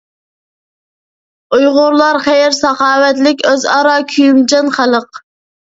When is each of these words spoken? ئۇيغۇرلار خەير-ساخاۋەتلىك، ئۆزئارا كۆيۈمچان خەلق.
ئۇيغۇرلار 1.57 2.21
خەير-ساخاۋەتلىك، 2.29 3.47
ئۆزئارا 3.53 3.97
كۆيۈمچان 4.17 4.79
خەلق. 4.81 5.25